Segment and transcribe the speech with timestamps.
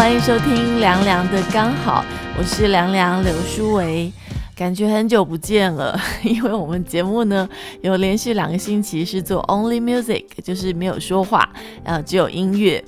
[0.00, 2.02] 欢迎收听凉凉的刚好，
[2.38, 4.10] 我是凉凉刘书维。
[4.56, 5.94] 感觉很久不见了，
[6.24, 7.46] 因为我们节目呢
[7.82, 11.46] 有连续两个星期是做 Only Music，就是没有说话，
[11.84, 12.82] 然后，只有音乐。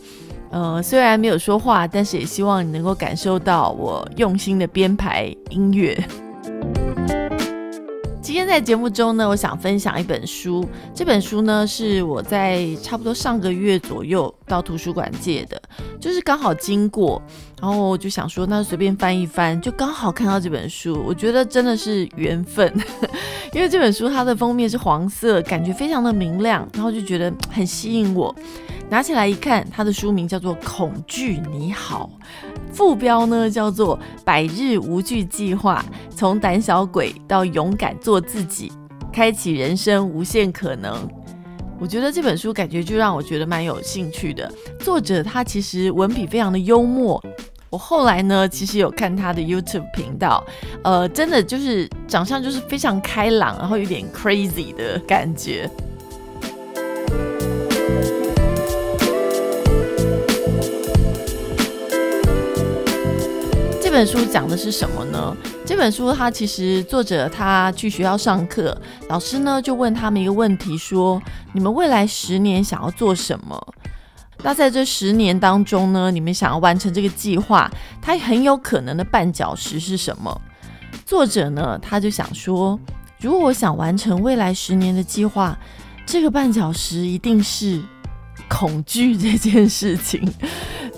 [0.51, 5.95] 呃，虽然没有说话，但是也希望你能够感受到我用心的编排音乐。
[8.33, 10.67] 今天在节目中呢，我想分享一本书。
[10.95, 15.61] 这本书呢，是我在差不多上个月左右到图书馆借的，
[16.01, 17.21] 就是刚好经过，
[17.61, 20.99] 然后我就想说，那随便翻一翻，就刚好看到这本书。
[21.07, 22.75] 我觉得真的是缘分，
[23.53, 28.35] 因为这本书它的封面是黄色，感觉非常的明亮，然后就觉得很吸引我。
[28.93, 32.11] 拿起来一看，它的书名叫做《恐惧你好》，
[32.75, 35.83] 副标呢叫做《百日无惧计划：
[36.15, 38.71] 从胆小鬼到勇敢做自己，
[39.11, 40.95] 开启人生无限可能》。
[41.81, 44.53] 我觉得这本书感觉就让我觉得蛮有兴趣的。
[44.81, 47.19] 作者他其实文笔非常的幽默。
[47.71, 50.45] 我后来呢，其实有看他的 YouTube 频道，
[50.85, 55.67] 呃，真的就是长相就是非常开朗，然后有点 crazy 的感觉。
[63.93, 65.37] 本书讲的是什么呢？
[65.67, 68.77] 这本书它其实作者他去学校上课，
[69.09, 71.21] 老师呢就问他们一个问题，说
[71.53, 73.75] 你们未来十年想要做什么？
[74.43, 80.41] 那在这十年当中呢，你们想要完成这个计划，它很有可能的绊脚石是什么？
[81.05, 82.81] 作者呢他就想说，
[83.21, 85.57] 如果我想完成未来十年的计划，
[86.07, 87.79] 这个绊脚石一定是
[88.49, 90.27] 恐惧这件事情。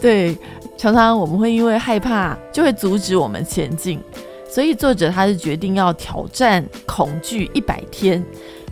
[0.01, 0.39] 对，
[0.85, 3.99] 常常我们会因为害怕，就会阻止我们前进。
[4.47, 8.23] 所以作者他是决定要挑战恐惧一百天。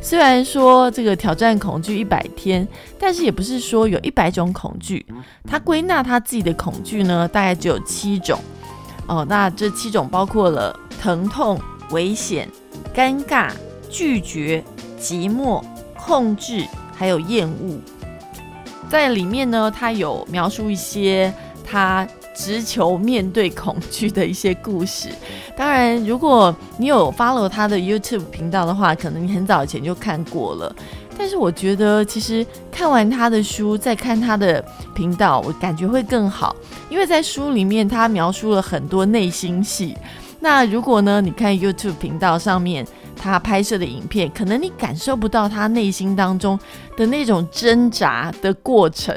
[0.02, 2.68] 虽然说这个挑战恐惧一百天，
[2.98, 5.06] 但是也不是说有一百种恐惧。
[5.48, 8.38] 他归纳他自己的恐惧呢，大概只有七种。
[9.06, 11.58] 哦，那这七种包括了疼痛、
[11.92, 12.46] 危险、
[12.94, 13.50] 尴尬、
[13.88, 14.62] 拒绝、
[15.00, 15.64] 寂寞、
[15.96, 16.62] 控制，
[16.94, 17.80] 还有厌恶。
[18.90, 21.32] 在里面呢，他有描述一些
[21.72, 25.08] 他直球面对恐惧的一些故事。
[25.56, 30.76] 当然，如果你有 follow 他的 YouTube 频道的话，可能你很早以前就看过了。
[31.16, 34.62] 但是我觉得，其实看完他的书，再看他的
[34.94, 36.54] 频道，我感觉会更好，
[36.90, 39.96] 因为在书里面他描述了很多内心戏。
[40.40, 42.86] 那如果呢，你看 YouTube 频道上面
[43.16, 46.60] 他拍摄的影片，可能你感受不到他内心当中
[46.98, 49.16] 的那种挣扎的过程。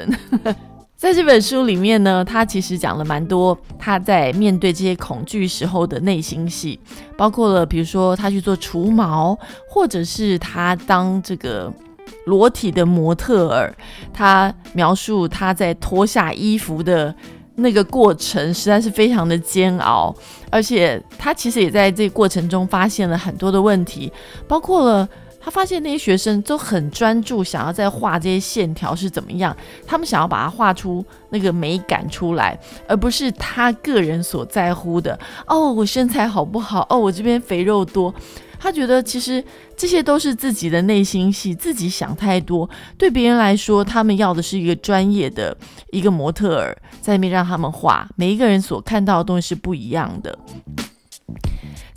[0.96, 6.80] 在这本书里面呢，他其实讲了蛮多他在面对这些恐惧时候的内心戏，
[7.18, 9.38] 包括了比如说他去做除毛，
[9.68, 11.70] 或者是他当这个
[12.24, 13.76] 裸体的模特儿，
[14.10, 17.14] 他描述他在脱下衣服的
[17.56, 20.14] 那个过程，实在是非常的煎熬，
[20.50, 24.10] 而且他其实也在这个过程中发现了很多的问题，
[24.48, 25.06] 包括了。
[25.46, 29.56] 他发现那些学生都很专注，想要在画这些线条是怎么样，
[29.86, 32.58] 他们想要把它画出那个美感出来，
[32.88, 35.16] 而不是他个人所在乎的。
[35.46, 36.84] 哦，我身材好不好？
[36.90, 38.12] 哦，我这边肥肉多。
[38.58, 39.44] 他觉得其实
[39.76, 42.68] 这些都是自己的内心戏，自己想太多。
[42.98, 45.56] 对别人来说，他们要的是一个专业的
[45.92, 50.36] 一个模特儿在那边让他们画，每一个人所看到的东西是不一样的。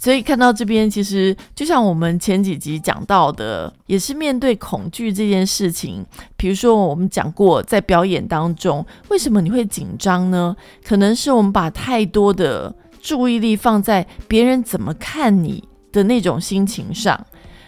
[0.01, 6.05] 所以看到这边，其实就像我们前几集讲到的，也是面对恐惧这件事情。
[6.37, 10.55] 比如说，我们讲过，在表演当中，为什么你会紧张呢？
[10.85, 15.61] 可能是我们把太多的注意力放在别人怎么看你
[15.91, 17.19] 的那种心情上，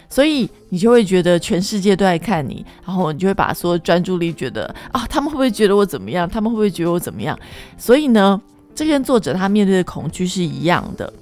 [0.08, 6.26] 所以你就会觉得全世界都在看你，然后你就会把所有专注力觉得啊，他们会不会觉得我怎么样？
[6.26, 7.38] 他们会不会觉得我怎么样？
[7.76, 8.40] 所以呢，
[8.74, 11.12] 这篇作者他面对的恐惧是一样的。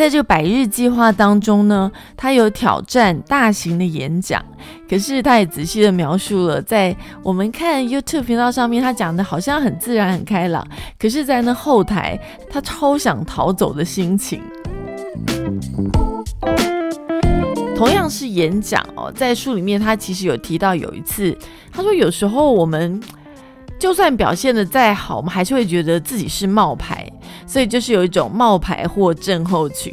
[0.00, 4.42] 在这个百日计划当中呢，他有挑战大型的演讲，
[4.88, 10.66] 可是他也仔细的描述了，在我们看 YouTube 频道上面，他讲的好像很自然、很开朗，
[10.98, 12.18] 可是，在那后台，
[12.48, 14.40] 他超想逃走的心情。
[17.76, 21.36] 同样是演讲哦，在书里面他其实有提到有一次，
[21.70, 22.98] 他说有时候我们。
[23.78, 26.99] 就算表现的再好，我们还是会觉得自己是冒牌，
[27.50, 29.92] 所以就是有一种冒牌货症候群。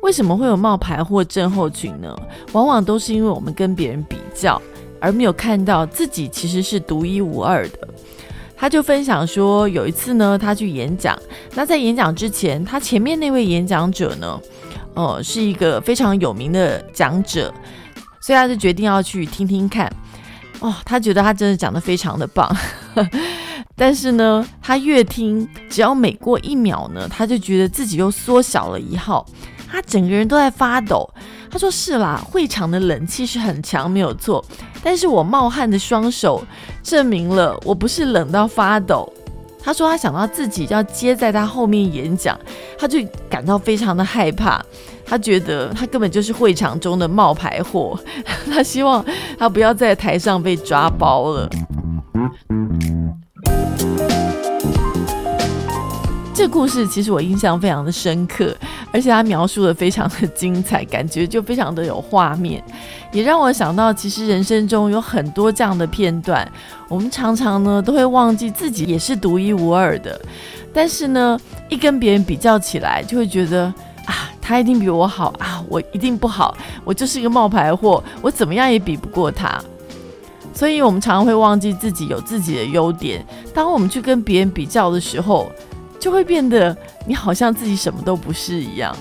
[0.00, 2.16] 为什么会有冒牌货症候群呢？
[2.52, 4.60] 往往都是因为我们跟别人比较，
[4.98, 7.88] 而没有看到自己其实是独一无二的。
[8.56, 11.18] 他就分享说，有一次呢，他去演讲，
[11.54, 14.40] 那在演讲之前，他前面那位演讲者呢，
[14.94, 17.52] 呃，是一个非常有名的讲者，
[18.22, 19.92] 所以他就决定要去听听看。
[20.60, 22.50] 哦，他觉得他真的讲得非常的棒，
[23.76, 29.24] 但是呢，他越听，只要每过一秒呢，他就觉得自己又缩小了一号，
[29.70, 31.08] 他整个人都在发抖。
[31.48, 34.44] 他说：“是啦，会场的冷气是很强，没有错，
[34.82, 36.44] 但是我冒汗的双手
[36.82, 39.10] 证明了我不是冷到发抖。”
[39.62, 42.38] 他说他想到自己要接在他后面演讲，
[42.78, 42.98] 他就
[43.28, 44.64] 感到非常的害怕。
[45.04, 47.98] 他觉得他根本就是会场中的冒牌货，
[48.50, 49.04] 他希望
[49.38, 51.48] 他不要在台上被抓包了。
[56.36, 58.54] 这故事其实我印象非常的深刻，
[58.92, 62.62] 而且他描述的非常的精彩，感觉就非常的有画面，
[63.10, 66.46] 也让我想到，其实人生中有很多这样的片段，
[66.90, 70.20] 我们常常呢都会忘记自己也是独一无二的，
[70.74, 71.40] 但是呢，
[71.70, 73.72] 一跟别人比较起来，就会觉得。
[74.04, 75.60] 啊，他一定比我好啊！
[75.68, 79.60] 我一定不好，我就是一个冒牌货，我怎么样也比不过他。
[80.54, 83.26] 所以，我们常常会忘记自己有自己的优点。
[83.52, 85.50] 当我们去跟别人比较的时候，
[85.98, 86.76] 就会变得
[87.06, 88.96] 你好像自己什么都不是一样。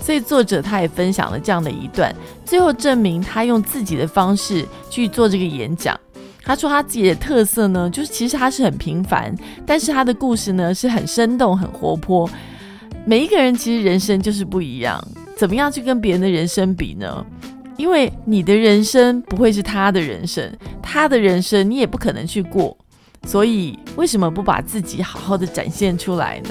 [0.00, 2.14] 所以，作者他也分享了这样的一段，
[2.44, 5.98] 最后证明他用自己的方式去做这个演讲。
[6.42, 9.34] 他说他自己的特色呢，就是其实他是很平凡，
[9.66, 12.28] 但是他的故事呢是很生动、很活泼。
[13.04, 14.98] 每一个人其实人生就是不一样，
[15.36, 17.26] 怎么样去跟别人的人生比呢？
[17.76, 20.50] 因为你的人生不会是他的人生，
[20.82, 22.74] 他的人生你也不可能去过，
[23.26, 26.50] 所以为什么不把自己好好的展现出来呢？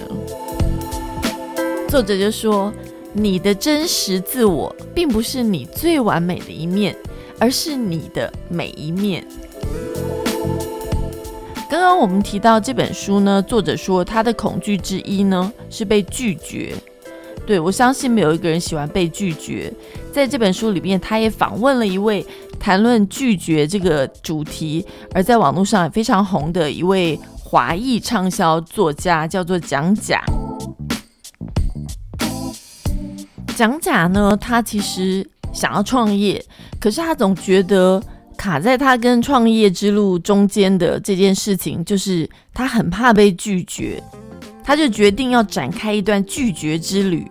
[1.89, 2.71] 作者就说，
[3.13, 6.95] 你的真实自我并不是你最完美的一面，
[7.39, 9.25] 而是你的每一面。
[11.69, 16.75] 刚刚我们提到这本书呢，作者说他的恐惧之一呢是被拒绝。
[17.47, 19.73] 对我相信没有一个人喜欢被拒绝。
[20.11, 22.23] 在这本书里面，他也访问了一位
[22.59, 30.21] 谈论拒绝这个主题，而在网络上也非常红的一位华裔畅销作家，叫做蒋甲。
[33.55, 36.43] 蒋甲呢，他其实想要创业，
[36.79, 38.03] 可是他总觉得。
[38.37, 43.99] 卡在他跟创业之路中间的这件事情，就是他很怕被拒绝，
[44.67, 47.25] 他就决定要展开一段拒绝之旅，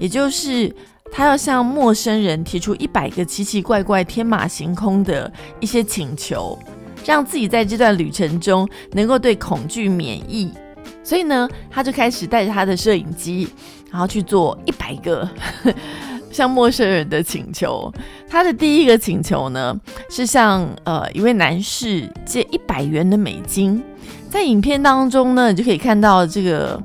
[0.00, 0.74] 也就是
[1.12, 6.58] 他要向陌生人提出一百个奇奇怪怪、天马行空的一些请求，
[7.06, 10.52] 让自己在这段旅程中能够对恐惧免疫。
[11.04, 13.48] 所以呢，他就开始带着他的摄影机，
[13.88, 15.30] 然后去做一百个。
[16.32, 17.92] 向陌生人的请求，
[18.28, 19.76] 他的第一个请求呢，
[20.08, 23.80] 是向呃一位男士借一百元的美金。
[24.30, 26.80] 在影片当中呢，你就可以看到这个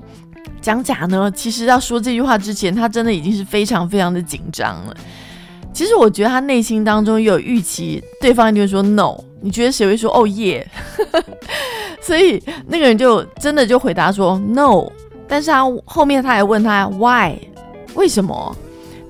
[0.59, 4.97] 蒋甲呢，其实要说这句话之前，他真的已经是非常非常的紧张了。
[5.71, 9.15] 其实我觉得他内心当中有预期，对方一定会说 no。
[9.41, 10.67] 你觉得谁会说哦耶？
[12.01, 14.87] 所以那个人就真的就回答说 no。
[15.27, 17.37] 但是他后面他还问他 why，
[17.93, 18.55] 为什么？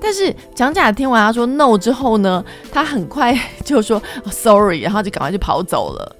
[0.01, 6.15] 但是蒋甲听完他说 no 之后呢，他很快 就说 sorry，然后就赶快就跑走了。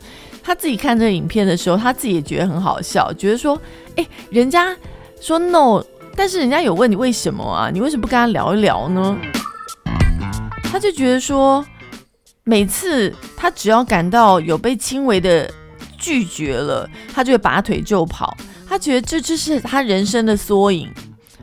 [0.46, 3.60] 他自己看这个影片的时候，他自己也觉得很好笑，觉得说，
[3.96, 4.78] 哎，人家
[5.20, 5.84] 说 no，
[6.16, 7.72] 但是人家有问你为什么啊？
[7.74, 9.18] 你为什么不跟他聊一聊呢？
[10.64, 11.66] 他就觉得说，
[12.44, 15.52] 每次他只要感到有被轻微的
[15.98, 18.38] 拒绝了，他就会拔腿就跑。
[18.70, 20.88] 他觉得这就是他人生的缩影，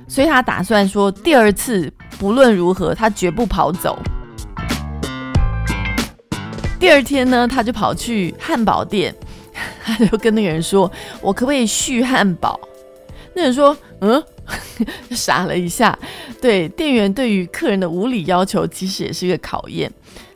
[0.06, 3.98] 所以他打算说，第二次不论如何，他绝不跑走。
[6.82, 9.14] 第二天呢，他就跑去汉堡店，
[9.84, 10.90] 他就跟那个人说
[11.22, 12.58] ：“我可不可以续汉堡？”
[13.36, 14.20] 那人说：“嗯。
[15.14, 15.96] ”傻了一下。
[16.40, 19.88] 对，店员对于客人的无理要求，其实也是一个考验。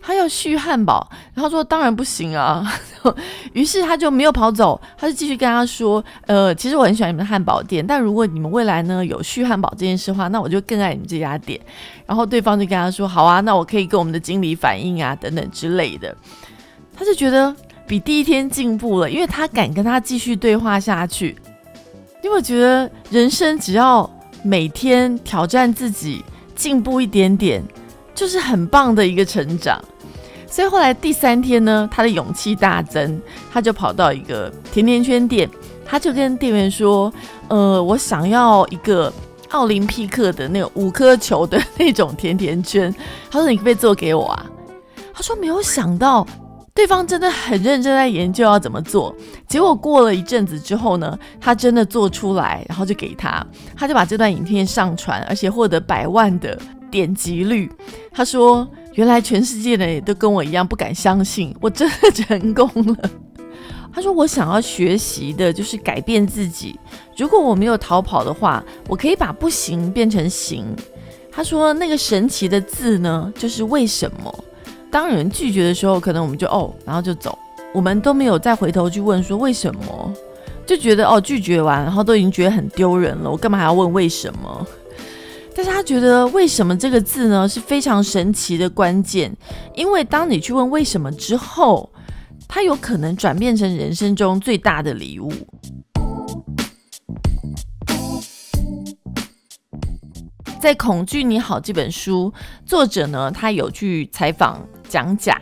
[0.06, 2.64] 他要续汉堡，然后说：“当然不行啊。
[3.52, 11.60] ”于是他就没有跑走，他就继续跟他说：“呃，其实我很喜欢你们的汉堡店，但如果你们未来呢有续汉堡这件事的话，那我就更爱你们这家店。”
[12.06, 16.16] 然后对方就跟他说：“好啊，那我可以跟我们的经理反映啊，等等之类的。”
[16.96, 17.52] 他就觉得
[17.84, 21.36] 比第一天进步了，因为他敢跟他继续对话下去。
[22.22, 24.08] 因为我觉得人生只要
[24.44, 27.60] 每天挑战自己，进步一点点，
[28.14, 29.82] 就是很棒的一个成长。
[30.56, 33.20] 所以后来第三天呢，他的勇气大增，
[33.52, 35.46] 他就跑到一个甜甜圈店，
[35.84, 37.12] 他就跟店员说
[37.48, 39.12] ：“呃，我想要一个
[39.50, 42.90] 奥林匹克的那个五颗球的那种甜甜圈。”
[43.30, 44.46] 他说：“你可不可以做给我啊？”
[45.12, 46.26] 他说：“没有想到。”
[46.72, 49.14] 对方真的很认真在研究要怎么做，
[49.46, 53.46] 结果过了一阵子之后呢，他真的做出来，然后就给他，
[53.76, 56.58] 他就把这段影片上传，而且获得百万的
[56.90, 57.70] 点击率。
[58.12, 63.10] 他说：“原来全世界的人都跟我一样不敢相信，我真的成功了。
[63.92, 66.78] ”他说：“我想要学习的就是改变自己。
[67.16, 70.64] 如果我没有逃跑的话，我可以把不行变成行。”
[71.32, 74.44] 他说：“那个神奇的字呢，就是为什么。”
[74.90, 77.38] 当人拒绝的时候，可能我们就哦，然后就走，
[77.74, 80.14] 我们都没有再回头去问说为什么，
[80.64, 84.66] 就觉得哦拒绝完，然后都已经觉得很丢人了，我干嘛还要问为什么？
[85.56, 89.34] 但是他觉得为什么这个字呢是非常神奇的关键，
[89.74, 91.90] 因为当你去问为什么之后，
[92.46, 95.32] 它有可能转变成人生中最大的礼物。
[100.60, 102.30] 在《恐惧你好》这本书，
[102.66, 105.40] 作者呢，他有去采访蒋甲，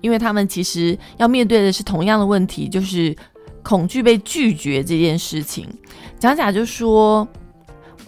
[0.00, 3.16] 因为他们其实要面对的是同样的问题，就是
[3.64, 5.68] 恐惧被拒绝这件事情。
[6.20, 7.26] 蒋甲就说：“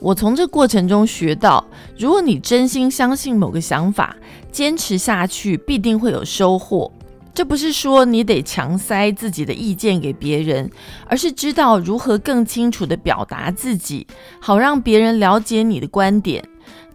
[0.00, 1.64] 我从这过程中学到，
[1.98, 4.16] 如果你真心相信某个想法，
[4.52, 6.90] 坚持下去必定会有收获。
[7.34, 10.68] 这不是说你得强塞自己的意见给别人，
[11.06, 14.06] 而是知道如何更清楚地表达自己，
[14.40, 16.42] 好让别人了解你的观点。”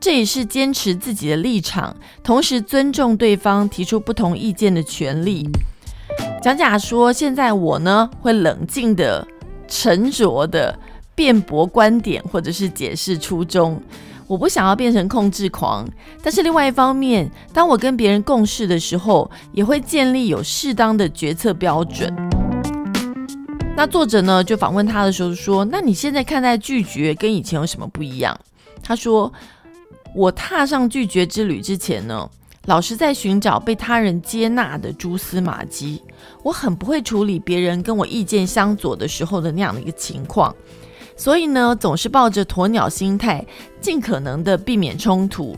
[0.02, 5.50] 这也是坚持自己的立场，同时尊重对方提出不同意见的权利。
[6.42, 9.26] 蒋甲说：“现在我呢，会冷静的、
[9.66, 10.78] 沉着的
[11.16, 13.82] 辩驳观点，或者是解释初衷。
[14.28, 15.88] 我不想要变成控制狂，
[16.22, 22.14] 但是另外一方面，当我跟别人共事的时候，也会建立有适当的决策标准。”
[23.76, 28.40] 那作者呢，就访问他的时候说：“那你现在看待拒绝跟以前有什么不一样？”
[28.82, 29.32] 他说。
[30.16, 32.30] 我踏上拒绝之旅之前呢，
[32.66, 36.04] 老是在寻找被他人接纳的蛛丝马迹。
[36.44, 40.56] 我很不会处理别人跟我意见相左的时候的那样的一个情况，
[41.24, 43.46] 所以呢，总是抱着鸵鸟心态，
[43.80, 45.58] 尽可能的避免冲突。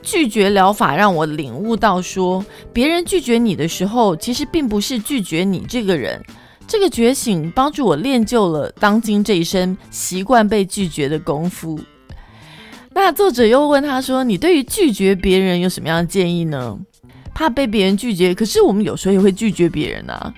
[0.00, 2.42] 拒绝疗法让我领悟到，说
[2.72, 6.18] 别人拒绝你的时候，其实并不是拒绝你这个人。
[6.66, 11.78] 这个觉醒帮助我练就了当今这一身习惯被拒绝的功夫。
[12.94, 16.78] 那作者又问他说：“你对于拒绝别人有什么样的建议呢？
[17.34, 20.32] 怕被别人拒绝，可是我们有时候也会拒绝别人啊。”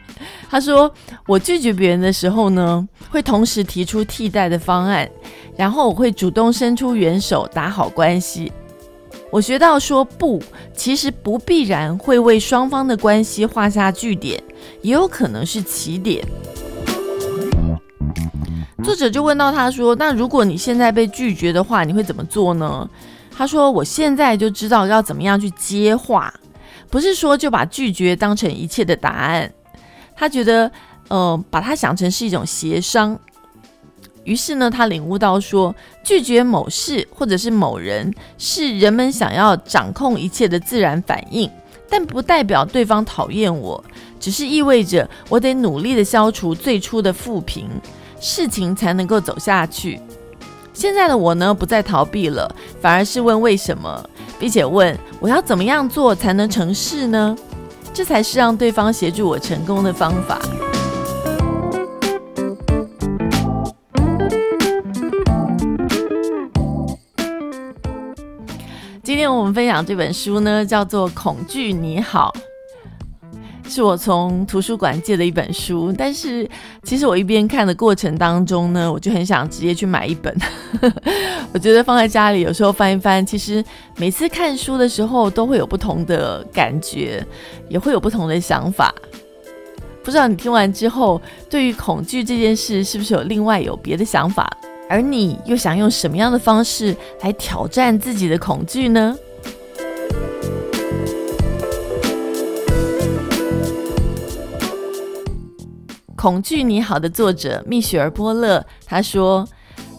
[0.48, 0.92] 他说
[1.26, 5.08] ：“我拒绝别人的时候呢，会同时提出替代的方案，
[5.56, 8.52] 然后我会主动伸出援手，打好关系。
[9.30, 10.42] 我学到说不，
[10.74, 14.42] 其实不必然会为双方的关系画下句点，
[14.82, 16.24] 也有可能是起点。”
[18.82, 22.88] 作者就问到他说：“那如果你现在被拒绝的话，你会怎么做呢？”
[23.30, 26.32] 他说：“我现在就知道要怎么样去接话，
[26.90, 29.52] 不是说就把拒绝当成一切的答案。
[30.20, 30.70] 他觉得，
[31.08, 33.18] 呃，把它想成是一种协商。
[34.24, 35.74] 于是呢，他领悟到说，
[36.04, 41.50] 拒绝某事或者是某人，是人们想要掌控一切的自然反应，
[41.88, 43.82] 但不代表对方讨厌我，
[44.20, 47.66] 只是意味着我得努力的消除最初的负评。”
[48.20, 49.98] 事情才能够走下去。
[50.74, 54.06] 现在的我呢，不再逃避了，反而是问为什么，
[54.38, 57.34] 并且问我要怎么样做才能成事呢？
[57.92, 60.38] 这才是让对方协助我成功的方法。
[69.02, 72.32] 今天我们分享这本书呢，叫做《恐惧你好》，
[73.70, 75.94] 是我从图书馆借的一本书。
[75.96, 76.48] 但是
[76.82, 80.36] 其实我一边看的过程当中呢，我就很想直接去买一本。
[81.54, 83.64] 我觉得放在家里有时候翻一翻，其实
[83.96, 87.24] 每次看书的时候都会有不同的感觉，
[87.68, 88.94] 也会有不同的想法。
[90.02, 94.50] 不知道你听完之后，对于恐惧这件事，是不是有另外有别的想法？
[94.88, 99.16] 而你又想用什么样的方式来挑战自己的恐惧呢？
[106.20, 109.48] 恐惧你好的作者蜜雪儿波勒他说：“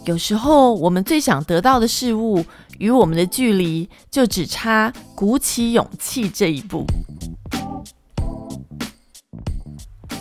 [0.06, 2.46] 有时候我们最想得到的事物，
[2.78, 6.86] 与我们的距离就只差鼓起勇气这一步。”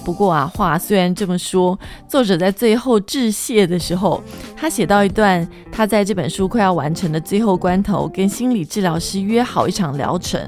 [0.03, 4.23] 不过啊，话虽然这么说，作者在最后致谢的时候，
[4.57, 10.41] 他写到一段，他在这本书快要完成的最后关头，跟心理治疗师约好一场疗程。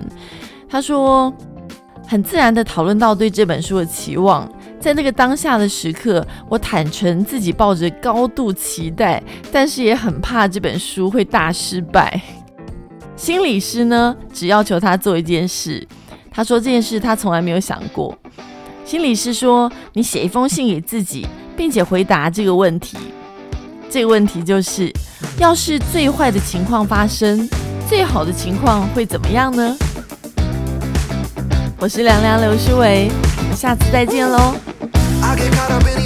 [0.66, 1.30] 他说，
[2.08, 4.50] 很自然的讨论到对这本书的期望，
[4.82, 12.20] 在那个当下的时刻，我坦诚自己抱着高度期待，但是也很怕这本书会大失败。
[13.14, 15.86] 心理师呢，只要求他做一件事，
[16.32, 18.18] 他说这件事他从来没有想过。
[18.84, 21.24] 心理师说：“你写一封信给自己，
[21.56, 22.98] 并且回答这个问题。
[23.88, 24.92] 这个问题就是：
[25.38, 27.48] 要是最坏的情况发生，
[27.88, 29.76] 最好的情况会怎么样呢？”
[31.78, 34.56] 我是凉凉刘诗伟，我们下次再见喽。
[35.32, 36.01] I get caught up in.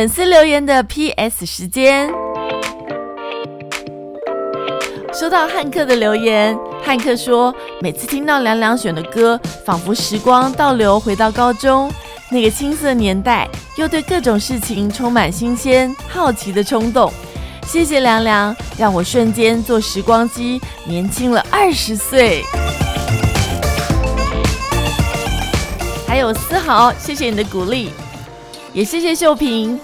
[0.00, 2.10] 粉丝留言的 P.S 时间，
[5.12, 6.58] 收到汉克的留言。
[6.82, 11.92] 汉克说，每次听到凉凉选的歌，仿佛时光倒流回到高中
[12.30, 17.12] 那个青涩年代，又对各种事情充满新鲜好奇的冲动。
[17.66, 22.42] 谢谢凉凉，让我瞬间坐时光机，年轻了二十岁。
[26.08, 27.90] 还有思豪，谢谢你的鼓励，
[28.72, 29.78] 也谢谢秀萍。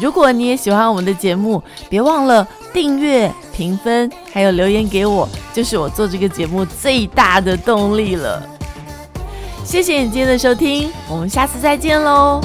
[0.00, 8.42] 如果你也喜欢我们的节目，别忘了订阅、评分，还有留言给我，就是我做这个节目最大的动力了。
[9.64, 12.40] 谢谢你今天的收听，我们下次再见喽。